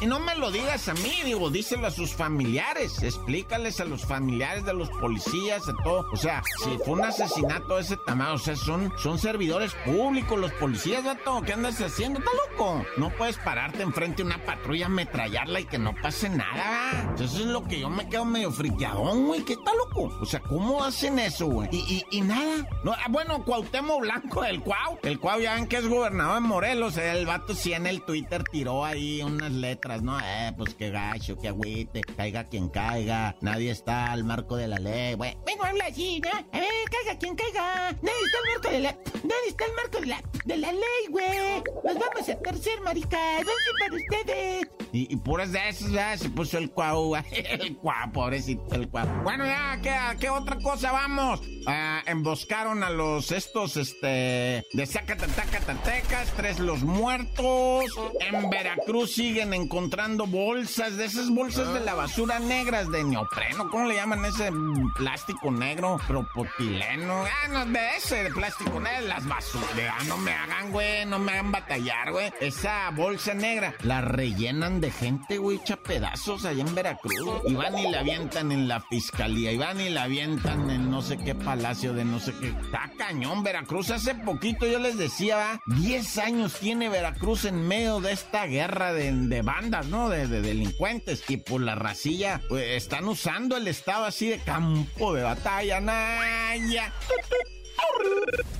Y 0.00 0.06
no 0.06 0.20
me 0.20 0.34
lo 0.36 0.50
digas 0.50 0.88
a 0.88 0.94
mí, 0.94 1.12
digo, 1.24 1.50
díselo 1.50 1.86
a 1.86 1.90
sus 1.90 2.12
familiares. 2.14 3.02
Explícales 3.02 3.80
a 3.80 3.84
los 3.84 4.04
familiares 4.04 4.64
de 4.64 4.74
los 4.74 4.88
policías, 4.90 5.66
de 5.66 5.74
todo. 5.82 6.06
O 6.12 6.16
sea, 6.16 6.42
si 6.62 6.78
fue 6.78 6.94
un 6.94 7.04
asesinato 7.04 7.76
de 7.76 7.82
ese 7.82 7.96
tamaño, 8.06 8.34
o 8.34 8.38
sea, 8.38 8.56
son, 8.56 8.92
son 8.98 9.18
servidores 9.18 9.74
públicos 9.84 10.38
los 10.38 10.52
policías, 10.52 11.04
vato. 11.04 11.42
¿Qué 11.42 11.52
andas 11.52 11.80
haciendo? 11.80 12.20
¿Estás 12.20 12.34
loco? 12.50 12.84
No 12.96 13.10
puedes 13.10 13.36
pararte 13.38 13.82
enfrente 13.82 14.22
de 14.22 14.28
una 14.28 14.44
patrulla, 14.44 14.86
ametrallarla 14.86 15.60
y 15.60 15.64
que 15.64 15.78
no 15.78 15.94
pase 16.00 16.28
nada. 16.28 17.14
Eso 17.14 17.24
es 17.24 17.46
lo 17.46 17.64
que 17.64 17.80
yo 17.80 17.90
me 17.90 18.08
quedo 18.08 18.24
medio 18.24 18.50
friqueadón, 18.50 19.26
güey. 19.26 19.42
¿Qué 19.44 19.54
está 19.54 19.72
loco? 19.74 20.16
O 20.20 20.26
sea, 20.26 20.40
¿cómo 20.40 20.84
hacen 20.84 21.18
eso, 21.18 21.46
güey? 21.46 21.68
Y, 21.72 22.04
y, 22.10 22.18
y 22.18 22.20
nada 22.20 22.43
no, 22.84 22.92
ah, 22.92 23.06
bueno, 23.08 23.44
Cuauhtémoc 23.44 24.00
Blanco, 24.00 24.44
el 24.44 24.60
Cuau. 24.60 24.98
El 25.02 25.18
Cuau 25.18 25.40
ya 25.40 25.54
ven 25.54 25.66
que 25.66 25.76
es 25.76 25.88
gobernador 25.88 26.34
de 26.34 26.48
Morelos. 26.48 26.96
El 26.96 27.26
vato 27.26 27.54
sí 27.54 27.72
en 27.72 27.86
el 27.86 28.02
Twitter 28.02 28.44
tiró 28.44 28.84
ahí 28.84 29.22
unas 29.22 29.52
letras, 29.52 30.02
¿no? 30.02 30.18
Eh, 30.20 30.52
pues 30.56 30.74
qué 30.74 30.90
gacho, 30.90 31.38
qué 31.38 31.48
agüite. 31.48 32.02
Caiga 32.02 32.44
quien 32.44 32.68
caiga. 32.68 33.36
Nadie 33.40 33.70
está 33.70 34.12
al 34.12 34.24
marco 34.24 34.56
de 34.56 34.68
la 34.68 34.78
ley. 34.78 35.14
Bueno, 35.14 35.36
habla 35.62 35.86
así, 35.86 36.20
¿no? 36.20 36.30
A 36.30 36.44
caiga 36.50 37.18
quien 37.18 37.34
caiga. 37.36 37.92
Nadie 38.02 38.24
está 38.24 38.38
al 38.38 38.52
marco 38.52 38.68
de 38.70 38.80
la... 38.80 38.92
Nadie 39.24 39.48
está 39.48 39.64
al 39.64 39.72
marco 39.72 40.00
de 40.00 40.06
la, 40.06 40.22
de 40.44 40.56
la 40.58 40.72
ley, 40.72 41.06
güey. 41.10 41.62
Nos 41.84 41.98
vamos 41.98 42.28
a 42.28 42.38
tercer, 42.38 42.80
marica. 42.82 43.18
¿Dónde 43.36 43.52
para 43.80 43.94
ustedes? 43.94 44.68
Y, 44.92 45.12
y 45.12 45.16
puras 45.16 45.50
de 45.50 45.68
esas, 45.68 45.90
ya 45.90 46.16
se 46.16 46.28
puso 46.28 46.58
el 46.58 46.70
Cuau. 46.70 47.16
el 47.32 47.76
Cuau, 47.78 48.12
pobrecito 48.12 48.74
el 48.74 48.88
Cuau. 48.88 49.06
Bueno, 49.22 49.44
ya, 49.46 49.78
¿qué, 49.82 50.18
qué 50.20 50.30
otra 50.30 50.58
cosa 50.58 50.92
vamos? 50.92 51.40
Ah, 51.66 52.02
emboscaron 52.34 52.82
a 52.82 52.90
los 52.90 53.30
estos, 53.30 53.76
este, 53.76 54.66
de 54.72 54.86
Zacatecas, 54.86 56.32
tres 56.36 56.58
los 56.58 56.82
muertos. 56.82 57.84
En 58.18 58.50
Veracruz 58.50 59.12
siguen 59.12 59.54
encontrando 59.54 60.26
bolsas, 60.26 60.96
de 60.96 61.04
esas 61.04 61.30
bolsas 61.30 61.72
de 61.72 61.78
la 61.78 61.94
basura 61.94 62.40
negras 62.40 62.90
de 62.90 63.04
neopreno, 63.04 63.70
¿cómo 63.70 63.86
le 63.86 63.94
llaman 63.94 64.24
ese 64.24 64.50
plástico 64.96 65.52
negro? 65.52 66.00
Propopileno, 66.08 67.24
ah, 67.24 67.48
no, 67.52 67.66
de 67.66 67.96
ese, 67.98 68.24
de 68.24 68.30
plástico 68.30 68.80
negro, 68.80 69.06
las 69.06 69.24
basuras, 69.28 69.70
ah, 69.92 70.02
no 70.08 70.16
me 70.16 70.32
hagan, 70.32 70.72
güey, 70.72 71.06
no 71.06 71.20
me 71.20 71.34
hagan 71.34 71.52
batallar, 71.52 72.10
güey. 72.10 72.32
Esa 72.40 72.90
bolsa 72.90 73.34
negra 73.34 73.76
la 73.82 74.00
rellenan 74.00 74.80
de 74.80 74.90
gente, 74.90 75.38
güey, 75.38 75.58
echa 75.58 75.76
pedazos 75.76 76.44
allá 76.44 76.64
en 76.64 76.74
Veracruz. 76.74 77.42
Y 77.46 77.54
van 77.54 77.78
y 77.78 77.92
la 77.92 78.00
avientan 78.00 78.50
en 78.50 78.66
la 78.66 78.80
fiscalía, 78.80 79.52
y 79.52 79.56
van 79.56 79.80
y 79.80 79.88
la 79.88 80.02
avientan 80.02 80.68
en 80.68 80.90
no 80.90 81.00
sé 81.00 81.16
qué 81.16 81.36
palacio 81.36 81.92
de 81.92 82.04
no 82.04 82.23
qué. 82.32 82.48
Está 82.48 82.90
cañón 82.96 83.42
Veracruz. 83.42 83.90
Hace 83.90 84.14
poquito 84.14 84.66
yo 84.66 84.78
les 84.78 84.96
decía, 84.96 85.60
10 85.66 86.18
años 86.18 86.54
tiene 86.58 86.88
Veracruz 86.88 87.44
en 87.44 87.66
medio 87.66 88.00
de 88.00 88.12
esta 88.12 88.46
guerra 88.46 88.92
de, 88.92 89.42
bandas, 89.42 89.86
¿no? 89.86 90.08
De, 90.08 90.26
delincuentes. 90.26 91.22
Y 91.28 91.38
por 91.38 91.60
la 91.60 91.74
racilla, 91.74 92.40
pues, 92.48 92.82
están 92.82 93.06
usando 93.06 93.56
el 93.56 93.68
estado 93.68 94.04
así 94.04 94.28
de 94.28 94.38
campo 94.38 95.14
de 95.14 95.22
batalla. 95.22 95.80
Naya. 95.80 96.92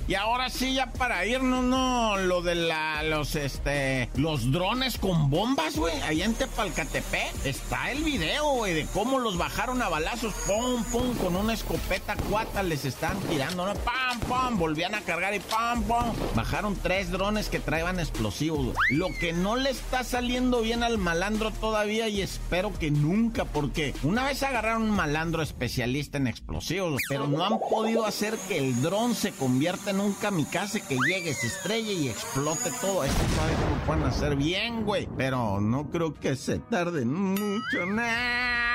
Y 0.07 0.13
ahora 0.13 0.51
sí, 0.51 0.75
ya 0.75 0.91
para 0.93 1.25
irnos, 1.25 1.63
no, 1.63 2.17
lo 2.17 2.43
de 2.43 2.53
la, 2.53 3.01
los, 3.01 3.35
este, 3.35 4.07
los 4.15 4.51
drones 4.51 4.99
con 4.99 5.31
bombas, 5.31 5.77
güey, 5.77 5.99
allá 6.01 6.25
en 6.25 6.35
Tepalcatepec. 6.35 7.43
Está 7.43 7.91
el 7.91 8.03
video, 8.03 8.51
güey, 8.51 8.75
de 8.75 8.85
cómo 8.85 9.17
los 9.17 9.35
bajaron 9.35 9.81
a 9.81 9.89
balazos, 9.89 10.35
pum, 10.45 10.83
pum, 10.91 11.15
con 11.15 11.35
una 11.35 11.53
escopeta 11.53 12.15
cuata 12.29 12.61
les 12.61 12.85
están 12.85 13.19
tirando, 13.21 13.65
¿no? 13.65 13.73
Pam, 13.73 14.19
pam, 14.29 14.59
volvían 14.59 14.93
a 14.93 15.01
cargar 15.01 15.33
y 15.33 15.39
pam, 15.39 15.81
pam. 15.83 16.13
Bajaron 16.35 16.75
tres 16.75 17.09
drones 17.09 17.49
que 17.49 17.59
traían 17.59 17.99
explosivos. 17.99 18.75
Lo 18.91 19.07
que 19.19 19.33
no 19.33 19.55
le 19.55 19.71
está 19.71 20.03
saliendo 20.03 20.61
bien 20.61 20.83
al 20.83 20.99
malandro 20.99 21.49
todavía 21.49 22.09
y 22.09 22.21
espero 22.21 22.71
que 22.77 22.91
nunca, 22.91 23.45
porque 23.45 23.95
una 24.03 24.23
vez 24.23 24.43
agarraron 24.43 24.83
un 24.83 24.91
malandro 24.91 25.41
especialista 25.41 26.19
en 26.19 26.27
explosivos, 26.27 27.01
pero 27.09 27.27
no 27.27 27.43
han 27.43 27.59
podido 27.59 28.05
hacer 28.05 28.37
que 28.47 28.59
el 28.59 28.83
dron 28.83 29.15
se 29.15 29.31
convierta 29.31 29.89
en 29.89 29.94
un 29.99 30.13
kamikaze 30.13 30.81
que 30.81 30.97
llegue, 31.07 31.33
se 31.33 31.47
estrelle 31.47 31.93
y 31.93 32.09
explote 32.09 32.71
todo. 32.81 33.03
Esto 33.03 33.23
no 33.35 33.75
lo 33.75 33.85
pueden 33.85 34.03
hacer 34.03 34.35
bien, 34.35 34.83
güey. 34.83 35.07
Pero 35.17 35.59
no 35.61 35.89
creo 35.89 36.13
que 36.13 36.35
se 36.35 36.59
tarden 36.59 37.13
mucho, 37.13 37.85
nada. 37.85 38.65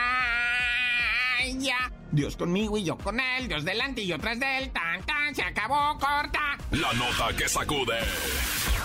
Ya. 1.58 1.92
Dios 2.12 2.36
conmigo 2.36 2.76
y 2.76 2.84
yo 2.84 2.98
con 2.98 3.20
él, 3.20 3.48
Dios 3.48 3.64
delante 3.64 4.02
y 4.02 4.06
yo 4.06 4.18
tras 4.18 4.38
de 4.38 4.58
él, 4.58 4.70
tan 4.70 5.02
tan, 5.04 5.34
se 5.34 5.42
acabó, 5.42 5.98
corta. 5.98 6.58
La 6.72 6.92
nota 6.92 7.36
que 7.36 7.48
sacude. 7.48 7.98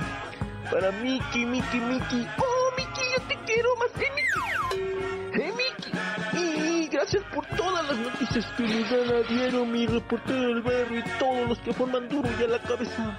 para 0.71 0.93
Miki, 1.01 1.47
Miki, 1.47 1.81
Miki. 1.81 2.27
¡Oh, 2.37 2.48
gracias 7.11 7.35
por 7.35 7.47
todas 7.57 7.89
las 7.89 7.99
noticias 7.99 8.45
que 8.57 8.63
nos 8.65 8.91
dan 8.91 9.73
mi 9.73 9.87
reportero 9.87 10.41
del 10.41 10.61
barrio 10.61 10.99
y 10.99 11.19
todos 11.19 11.49
los 11.49 11.59
que 11.61 11.73
forman 11.73 12.07
duro 12.09 12.29
y 12.39 12.45
a 12.45 12.49
la 12.49 12.59
cabeza. 12.59 13.19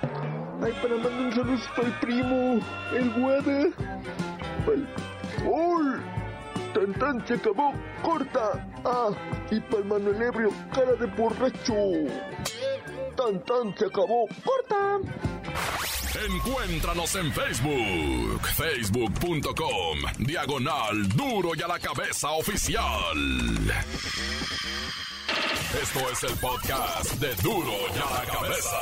Ay, 0.61 0.73
para 0.81 0.95
mandar 0.95 1.13
un 1.13 1.33
saludo 1.33 1.59
para 1.75 1.87
el 1.87 1.93
primo, 1.95 2.59
el 2.93 3.09
guada, 3.13 3.61
el... 4.67 4.87
¡Uy! 5.45 6.01
Tan 6.73 6.93
tan 6.99 7.27
se 7.27 7.33
acabó, 7.33 7.73
corta. 8.03 8.67
Ah, 8.85 9.09
y 9.49 9.59
para 9.59 9.79
el 9.79 9.85
Manuel 9.85 10.21
Ebrio, 10.21 10.51
cara 10.71 10.93
de 10.93 11.07
borracho. 11.07 11.73
Tan 13.19 13.37
tan 13.43 13.77
se 13.77 13.85
acabó, 13.85 14.27
corta. 14.45 14.97
Encuéntranos 16.25 17.13
en 17.15 17.33
Facebook, 17.33 18.47
facebook.com, 18.55 19.97
diagonal 20.19 21.09
duro 21.09 21.49
y 21.53 21.61
a 21.61 21.67
la 21.67 21.79
cabeza 21.79 22.31
oficial. 22.31 23.17
Esto 25.81 25.99
es 26.09 26.23
el 26.23 26.37
podcast 26.37 27.11
de 27.15 27.35
duro 27.43 27.73
y 27.93 27.97
a 27.97 28.21
la 28.21 28.31
cabeza. 28.31 28.77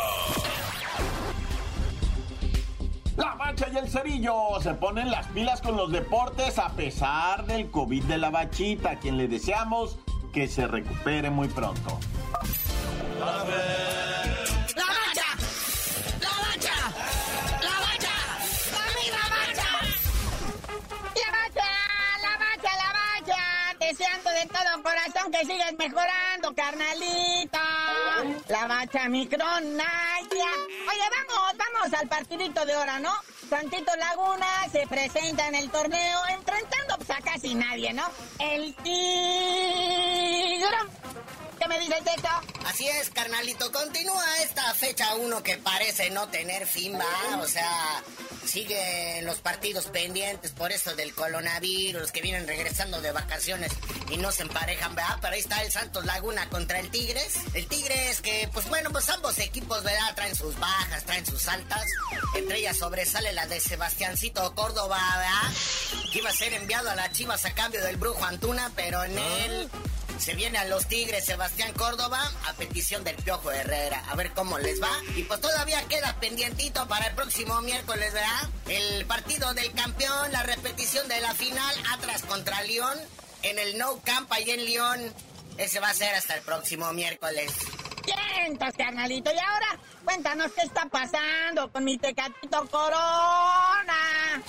La 3.17 3.34
Bacha 3.34 3.69
y 3.73 3.78
el 3.78 3.89
Cerillo 3.89 4.62
se 4.62 4.76
ponen 4.76 5.10
las 5.10 5.26
pilas 5.30 5.62
con 5.62 5.76
los 5.76 5.91
deportes 5.91 6.60
a 6.60 6.69
pesar 6.76 7.47
del 7.47 7.71
COVID 7.71 8.04
de 8.04 8.19
la 8.19 8.30
bachita, 8.30 8.91
a 8.91 9.00
quien 9.00 9.17
le 9.17 9.28
deseamos 9.28 9.97
que 10.32 10.47
se 10.47 10.67
recupere 10.67 11.32
muy 11.32 11.47
pronto. 11.47 12.00
¡La 13.19 13.43
que 25.38 25.45
sigas 25.45 25.73
mejorando, 25.78 26.54
carnalito. 26.56 27.60
La 28.47 28.67
bacha 28.67 29.08
micronaya. 29.10 29.78
Oye, 30.30 31.08
vamos, 31.17 31.58
vamos 31.58 31.93
al 32.00 32.08
partidito 32.08 32.65
de 32.65 32.76
hora, 32.76 32.97
¿no? 33.00 33.12
Santito 33.50 33.95
Laguna 33.95 34.47
se 34.71 34.88
presenta 34.88 35.47
en 35.47 35.56
el 35.56 35.69
torneo 35.69 36.19
enfrentando 36.30 36.97
pues, 36.97 37.12
a 37.12 37.21
casi 37.21 37.56
nadie, 37.56 37.93
¿no? 37.93 38.04
El 38.39 38.76
Tigrón. 38.76 38.97
¿Qué 41.67 41.73
me 41.73 41.80
dice 41.82 41.97
el 41.97 42.03
texto? 42.06 42.30
Así 42.65 42.88
es, 42.88 43.10
carnalito. 43.10 43.69
Continúa 43.73 44.23
esta 44.41 44.73
fecha 44.73 45.15
uno 45.15 45.43
que 45.43 45.58
parece 45.58 46.10
no 46.12 46.30
tener 46.30 46.65
fin, 46.65 46.97
va. 46.97 47.41
O 47.41 47.47
sea, 47.47 48.01
siguen 48.45 49.25
los 49.25 49.39
partidos 49.39 49.88
pendientes 49.88 50.53
por 50.53 50.71
esto 50.71 50.95
del 50.95 51.13
coronavirus, 51.13 52.03
los 52.03 52.12
que 52.13 52.21
vienen 52.21 52.47
regresando 52.47 53.01
de 53.01 53.12
vacaciones 53.12 53.73
y 54.10 54.15
no 54.15 54.32
se 54.32 54.43
emparejan, 54.43 54.95
¿verdad? 54.95 55.17
Pero 55.19 55.34
ahí 55.34 55.41
está 55.41 55.62
el 55.62 55.69
Santos 55.69 56.06
Laguna 56.06 56.47
contra 56.47 56.80
el 56.80 56.89
Tigres. 56.89 57.36
El 57.53 57.67
Tigres 57.67 58.21
que, 58.21 58.49
pues 58.53 58.69
bueno, 58.69 58.89
pues 58.91 59.10
ambos 59.10 59.38
equipos, 59.39 59.84
¿verdad? 59.84 60.15
Traen 60.15 60.38
sus 60.38 60.58
bajas, 60.58 61.03
traen 61.03 61.25
sus 61.25 61.49
altas. 61.49 61.86
Entre 62.34 62.60
ellas 62.60 62.77
sobresale 62.77 63.34
la 63.34 63.45
de 63.45 63.60
Sebastiancito 63.60 64.56
Córdoba, 64.56 65.01
¿verdad? 65.17 66.01
Que 66.13 66.19
iba 66.19 66.30
a 66.30 66.34
ser 66.34 66.53
enviado 66.53 66.89
a 66.89 66.95
las 66.95 67.12
Chivas 67.12 67.43
a 67.43 67.53
cambio 67.53 67.84
del 67.84 67.97
Brujo 67.97 68.23
Antuna, 68.23 68.71
pero 68.73 69.03
en 69.03 69.17
él... 69.17 69.69
Se 70.19 70.34
viene 70.36 70.58
a 70.58 70.65
los 70.65 70.88
Tigres 70.88 71.25
Sebastián 71.25 71.73
Córdoba 71.73 72.19
a 72.47 72.53
petición 72.53 73.03
del 73.03 73.15
Piojo 73.17 73.51
Herrera. 73.51 74.03
A 74.10 74.15
ver 74.15 74.32
cómo 74.32 74.58
les 74.58 74.82
va. 74.82 74.91
Y 75.15 75.23
pues 75.23 75.39
todavía 75.41 75.82
queda 75.88 76.19
pendientito 76.19 76.88
para 76.88 77.08
el 77.08 77.15
próximo 77.15 77.62
miércoles, 77.62 78.13
¿verdad? 78.13 78.49
El 78.67 79.06
partido 79.06 79.53
del 79.53 79.71
campeón, 79.73 80.32
la 80.32 80.43
repetición 80.43 81.08
de 81.08 81.21
la 81.21 81.34
final 81.34 81.75
Atlas 81.91 82.23
contra 82.23 82.62
León 82.63 82.97
en 83.43 83.60
el 83.60 83.77
No 83.77 83.99
Camp 84.03 84.32
ahí 84.32 84.49
en 84.49 84.65
León. 84.65 85.13
Ese 85.58 85.80
va 85.80 85.89
a 85.89 85.93
ser 85.93 86.13
hasta 86.15 86.36
el 86.36 86.41
próximo 86.41 86.91
miércoles. 86.93 87.51
Carnalito. 88.77 89.32
Y 89.32 89.39
ahora, 89.39 89.80
cuéntanos 90.03 90.51
qué 90.53 90.62
está 90.62 90.86
pasando 90.86 91.71
con 91.71 91.84
mi 91.84 91.97
tecatito 91.97 92.67
Corona. 92.69 94.43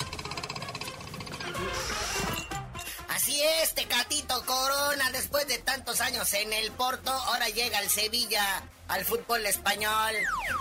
Así 3.39 3.47
es, 3.63 3.73
Tecatito 3.73 4.45
Corona, 4.45 5.11
después 5.13 5.47
de 5.47 5.59
tantos 5.59 6.01
años 6.01 6.33
en 6.33 6.51
el 6.51 6.73
Porto, 6.73 7.09
ahora 7.09 7.47
llega 7.47 7.77
al 7.77 7.89
Sevilla, 7.89 8.63
al 8.89 9.05
fútbol 9.05 9.45
español. 9.45 10.13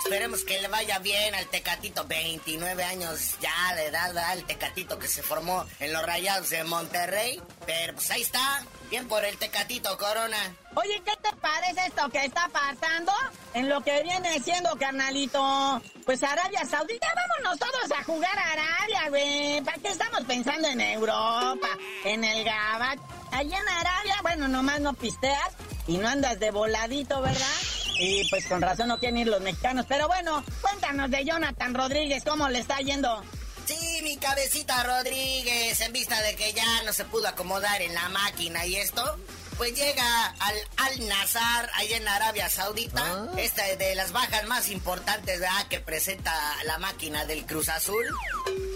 Esperemos 0.05 0.45
que 0.45 0.63
le 0.63 0.69
vaya 0.69 1.01
bien 1.01 1.35
al 1.35 1.47
Tecatito, 1.47 2.05
29 2.05 2.85
años 2.85 3.35
ya 3.41 3.75
de 3.75 3.87
edad, 3.87 4.33
el 4.33 4.45
Tecatito 4.45 4.97
que 4.97 5.09
se 5.09 5.25
formó 5.25 5.67
en 5.81 5.93
los 5.93 6.05
Rayados 6.05 6.51
de 6.51 6.63
Monterrey. 6.63 7.43
Pero 7.67 7.95
pues 7.95 8.13
ahí 8.13 8.23
está, 8.23 8.63
bien 8.91 9.09
por 9.09 9.25
el 9.25 9.37
Tecatito 9.39 9.99
Corona. 9.99 10.39
Oye, 10.77 11.03
¿qué 11.05 11.17
te 11.21 11.35
parece 11.35 11.85
esto 11.85 12.09
que 12.11 12.27
está 12.27 12.49
pasando 12.49 13.13
en 13.55 13.69
lo 13.69 13.81
que 13.83 14.03
viene 14.03 14.41
siendo, 14.41 14.71
carnalito? 14.77 15.83
Pues 16.05 16.23
Arabia 16.23 16.65
Saudita, 16.65 17.07
vámonos 17.15 17.59
todos 17.59 17.99
a 17.99 18.05
jugar 18.05 18.39
a 18.39 18.53
Arabia, 18.53 19.09
güey. 19.09 19.61
¿Para 19.63 19.79
qué 19.79 19.89
estamos 19.89 20.23
pensando 20.25 20.69
en 20.69 20.81
Europa, 20.81 21.69
en 22.05 22.25
el 22.25 22.45
Gabat? 22.45 22.99
Allá 23.33 23.59
en 23.59 23.69
Arabia, 23.69 24.17
bueno, 24.23 24.49
nomás 24.49 24.81
no 24.81 24.95
pisteas 24.95 25.51
y 25.87 25.99
no 25.99 26.09
andas 26.09 26.41
de 26.41 26.51
voladito, 26.51 27.21
¿verdad? 27.21 27.57
Y 28.01 28.29
pues 28.31 28.47
con 28.47 28.63
razón 28.63 28.89
no 28.89 28.99
quieren 28.99 29.19
ir 29.19 29.27
los 29.27 29.41
mexicanos. 29.41 29.87
Pero 29.89 30.07
bueno, 30.09 30.45
cuéntanos 30.61 31.11
de 31.11 31.25
Jonathan 31.25 31.75
Rodríguez, 31.75 32.23
¿cómo 32.25 32.49
le 32.49 32.61
está 32.61 32.79
yendo? 32.79 33.23
Sí, 33.67 34.01
mi 34.03 34.17
cabecita 34.17 34.83
Rodríguez, 34.83 35.79
en 35.83 35.93
vista 35.93 36.23
de 36.23 36.35
que 36.37 36.55
ya 36.55 36.83
no 36.85 36.93
se 36.95 37.05
pudo 37.05 37.29
acomodar 37.29 37.83
en 37.83 37.93
la 37.93 38.09
máquina 38.09 38.65
y 38.65 38.77
esto, 38.77 39.19
pues 39.59 39.75
llega 39.75 40.27
al 40.39 40.57
Al-Nazar, 40.77 41.69
allá 41.75 41.97
en 41.97 42.09
Arabia 42.09 42.49
Saudita. 42.49 43.03
Ah. 43.05 43.27
Esta 43.37 43.69
es 43.69 43.79
de 43.79 43.95
las 43.97 44.13
bajas 44.13 44.47
más 44.47 44.71
importantes, 44.71 45.41
¿verdad? 45.41 45.67
Que 45.69 45.81
presenta 45.81 46.33
la 46.65 46.79
máquina 46.79 47.25
del 47.25 47.45
Cruz 47.45 47.69
Azul. 47.69 48.07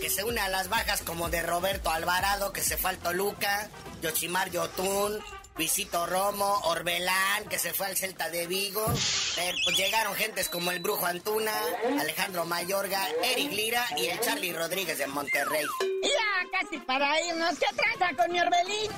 Que 0.01 0.11
se 0.11 0.25
une 0.25 0.41
a 0.41 0.49
las 0.49 0.69
bajas 0.69 1.03
como 1.03 1.31
de 1.31 1.41
Roberto 1.43 1.91
Alvarado, 1.91 2.53
que 2.53 2.63
se 2.63 2.77
fue 2.77 2.91
al 2.91 2.99
Toluca, 2.99 3.71
Yoshimar 4.03 4.51
Yotun, 4.51 5.23
Luisito 5.57 6.07
Romo, 6.07 6.61
Orbelán, 6.65 7.45
que 7.49 7.61
se 7.61 7.73
fue 7.73 7.87
al 7.87 7.97
Celta 7.97 8.29
de 8.31 8.49
Vigo. 8.49 8.85
Eh, 9.39 9.53
pues 9.65 9.77
llegaron 9.77 10.15
gentes 10.17 10.49
como 10.49 10.73
el 10.73 10.81
Brujo 10.81 11.07
Antuna, 11.07 11.53
Alejandro 12.01 12.45
Mayorga, 12.45 13.07
Eric 13.23 13.53
Lira 13.53 13.87
y 13.97 14.07
el 14.07 14.19
Charlie 14.21 14.53
Rodríguez 14.53 14.99
de 14.99 15.07
Monterrey. 15.07 15.65
Ya 16.03 16.59
casi 16.59 16.79
para 16.79 17.21
irnos, 17.23 17.57
¿qué 17.59 17.67
tranza 17.77 18.17
con 18.17 18.33
mi 18.33 18.41
Orbelín? 18.41 18.91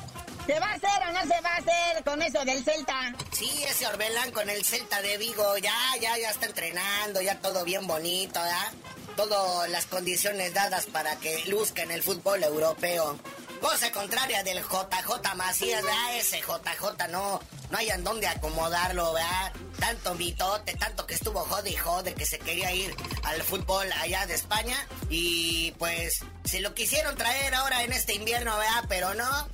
¿Se 0.47 0.61
va 0.61 0.67
a 0.67 0.75
hacer 0.75 1.09
o 1.09 1.13
no 1.13 1.21
se 1.23 1.41
va 1.41 1.49
a 1.49 1.57
hacer 1.57 2.05
con 2.05 2.21
eso 2.21 2.45
del 2.45 2.63
Celta? 2.65 3.15
Sí, 3.33 3.65
ese 3.67 3.87
Orbelán 3.87 4.31
con 4.31 4.51
el 4.51 4.63
Celta 4.63 5.01
de 5.01 5.17
Vigo, 5.17 5.57
ya, 5.57 5.75
ya, 6.01 6.19
ya 6.19 6.31
está 6.31 6.47
entrenando, 6.47 7.23
ya 7.23 7.41
todo 7.41 7.65
bien 7.65 7.87
bonito, 7.87 8.41
¿ya? 8.45 8.73
Todas 9.17 9.71
las 9.71 9.87
condiciones 9.87 10.53
dadas 10.53 10.87
para 10.87 11.17
que 11.17 11.45
luzca 11.47 11.83
en 11.83 11.93
el 11.93 12.03
fútbol 12.03 12.43
europeo. 12.43 13.19
Cosa 13.61 13.91
contraria 13.93 14.43
del 14.43 14.59
JJ 14.59 15.35
Macías, 15.37 15.83
¿verdad? 15.83 16.17
Ese 16.17 16.41
JJ 16.41 17.09
no, 17.09 17.41
no 17.71 17.79
hay 17.79 17.89
en 17.89 18.05
dónde 18.05 18.27
acomodarlo, 18.27 19.15
¿verdad? 19.15 19.53
Tanto 19.79 20.15
mitote, 20.15 20.75
tanto 20.75 21.07
que 21.07 21.15
estuvo 21.15 21.41
jode 21.41 21.71
y 21.71 21.77
jode 21.77 22.15
que 22.15 22.27
se 22.27 22.39
quería 22.39 22.71
ir 22.73 22.95
al 23.23 23.43
fútbol 23.43 23.91
allá 23.93 24.27
de 24.27 24.35
España. 24.35 24.77
Y 25.09 25.71
pues 25.79 26.21
se 26.45 26.61
lo 26.61 26.75
quisieron 26.75 27.17
traer 27.17 27.55
ahora 27.55 27.83
en 27.85 27.95
este 27.95 28.13
invierno, 28.13 28.55
¿verdad? 28.59 28.85
Pero 28.89 29.15
no, 29.15 29.49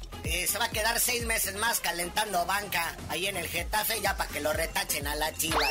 se 0.47 0.59
va 0.59 0.67
a 0.67 0.71
quedar 0.71 0.99
seis 0.99 1.25
meses 1.27 1.55
más 1.57 1.81
calentando 1.81 2.45
banca 2.47 2.97
ahí 3.09 3.27
en 3.27 3.37
el 3.37 3.47
Getafe 3.47 4.01
ya 4.01 4.17
para 4.17 4.31
que 4.31 4.41
lo 4.41 4.53
retachen 4.53 5.07
a 5.07 5.15
las 5.15 5.33
chivas. 5.39 5.71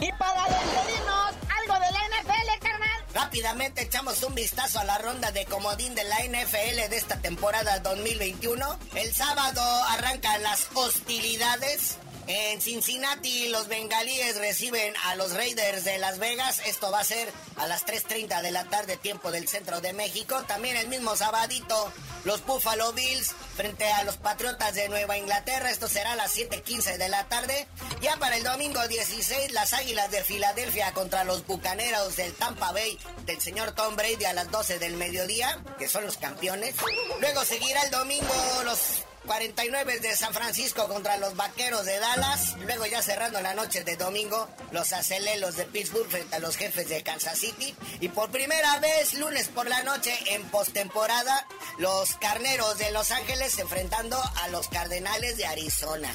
Y 0.00 0.12
para 0.12 0.44
despedirnos, 0.44 1.34
algo 1.60 1.74
de 1.74 1.92
la 1.92 2.00
NFL, 2.08 2.62
carnal. 2.62 3.04
Rápidamente 3.14 3.82
echamos 3.82 4.22
un 4.22 4.34
vistazo 4.34 4.78
a 4.78 4.84
la 4.84 4.98
ronda 4.98 5.32
de 5.32 5.46
comodín 5.46 5.94
de 5.94 6.04
la 6.04 6.18
NFL 6.24 6.90
de 6.90 6.96
esta 6.96 7.16
temporada 7.20 7.78
2021. 7.80 8.78
El 8.94 9.14
sábado 9.14 9.62
arrancan 9.88 10.42
las 10.42 10.68
hostilidades. 10.74 11.98
En 12.28 12.60
Cincinnati 12.60 13.48
los 13.50 13.68
bengalíes 13.68 14.36
reciben 14.38 14.92
a 15.04 15.14
los 15.14 15.32
Raiders 15.32 15.84
de 15.84 15.98
Las 15.98 16.18
Vegas. 16.18 16.60
Esto 16.66 16.90
va 16.90 17.00
a 17.00 17.04
ser 17.04 17.32
a 17.56 17.68
las 17.68 17.86
3.30 17.86 18.42
de 18.42 18.50
la 18.50 18.64
tarde 18.64 18.96
tiempo 18.96 19.30
del 19.30 19.46
centro 19.46 19.80
de 19.80 19.92
México. 19.92 20.42
También 20.48 20.76
el 20.76 20.88
mismo 20.88 21.14
sabadito 21.14 21.92
los 22.24 22.44
Buffalo 22.44 22.92
Bills 22.92 23.32
frente 23.54 23.88
a 23.92 24.02
los 24.02 24.16
Patriotas 24.16 24.74
de 24.74 24.88
Nueva 24.88 25.16
Inglaterra. 25.16 25.70
Esto 25.70 25.86
será 25.86 26.12
a 26.12 26.16
las 26.16 26.36
7.15 26.36 26.96
de 26.96 27.08
la 27.08 27.28
tarde. 27.28 27.68
Ya 28.02 28.16
para 28.16 28.36
el 28.36 28.42
domingo 28.42 28.86
16 28.88 29.52
las 29.52 29.72
Águilas 29.72 30.10
de 30.10 30.24
Filadelfia 30.24 30.92
contra 30.94 31.22
los 31.22 31.46
Bucaneros 31.46 32.16
del 32.16 32.32
Tampa 32.34 32.72
Bay 32.72 32.98
del 33.24 33.40
señor 33.40 33.70
Tom 33.72 33.94
Brady 33.94 34.24
a 34.24 34.32
las 34.32 34.50
12 34.50 34.80
del 34.80 34.96
mediodía, 34.96 35.62
que 35.78 35.88
son 35.88 36.04
los 36.04 36.16
campeones. 36.16 36.74
Luego 37.20 37.44
seguirá 37.44 37.82
el 37.82 37.92
domingo 37.92 38.34
los 38.64 38.78
49 39.26 39.98
de 40.00 40.16
San 40.16 40.32
Francisco 40.32 40.88
contra 40.88 41.16
los 41.18 41.36
Vaqueros 41.36 41.84
de 41.84 41.98
Dallas. 41.98 42.56
Luego 42.64 42.86
ya 42.86 43.02
cerrando 43.02 43.40
la 43.40 43.54
noche 43.54 43.84
de 43.84 43.96
domingo, 43.96 44.48
los 44.70 44.92
Acelelos 44.92 45.56
de 45.56 45.64
Pittsburgh 45.64 46.08
frente 46.08 46.36
a 46.36 46.38
los 46.38 46.56
jefes 46.56 46.88
de 46.88 47.02
Kansas 47.02 47.38
City. 47.38 47.74
Y 48.00 48.08
por 48.08 48.30
primera 48.30 48.78
vez, 48.78 49.14
lunes 49.14 49.48
por 49.48 49.68
la 49.68 49.82
noche, 49.82 50.16
en 50.28 50.42
postemporada, 50.44 51.46
los 51.78 52.16
Carneros 52.16 52.78
de 52.78 52.90
Los 52.92 53.10
Ángeles 53.10 53.58
enfrentando 53.58 54.16
a 54.42 54.48
los 54.48 54.68
Cardenales 54.68 55.36
de 55.36 55.46
Arizona. 55.46 56.10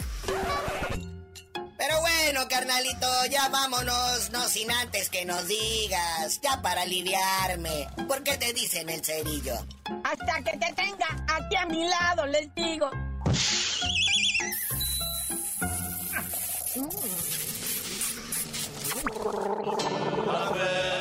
Pero 1.82 2.00
bueno, 2.00 2.48
carnalito, 2.48 3.08
ya 3.32 3.50
vámonos, 3.50 4.30
no 4.30 4.48
sin 4.48 4.70
antes 4.70 5.10
que 5.10 5.26
nos 5.26 5.48
digas, 5.48 6.39
ya 6.39 6.62
para 6.62 6.84
aliviarme, 6.84 7.88
¿por 8.08 8.22
qué 8.22 8.38
te 8.38 8.54
dicen 8.54 8.88
el 8.88 9.04
cerillo? 9.04 9.56
Hasta 10.04 10.44
que 10.44 10.60
te 10.60 10.74
tenga 10.74 11.08
aquí 11.28 11.56
a 11.56 11.65
mi 11.65 11.89
lado, 11.89 12.28
les 12.28 12.54
digo. 12.54 12.91
¡La 20.28 21.00